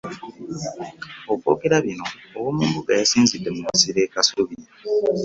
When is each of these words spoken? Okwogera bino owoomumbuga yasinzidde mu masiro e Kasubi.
Okwogera 1.33 1.77
bino 1.85 2.05
owoomumbuga 2.37 2.91
yasinzidde 2.99 3.49
mu 3.55 3.61
masiro 3.67 3.97
e 4.07 4.09
Kasubi. 4.13 4.55